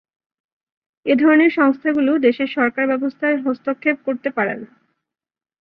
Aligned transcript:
এ 1.05 1.13
ধরনের 1.15 1.51
সংস্থাগুলো 1.51 2.11
দেশের 2.19 2.49
সরকার 2.49 2.83
ব্যবস্থায় 2.87 3.37
হস্তক্ষেপ 3.45 3.97
করতে 4.05 4.29
পারে 4.29 4.53
না। 4.55 4.67